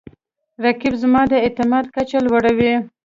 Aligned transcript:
رقیب 0.63 0.93
زما 1.01 1.21
د 1.31 1.33
اعتماد 1.45 1.85
کچه 1.95 2.19
لوړوي 2.25 2.73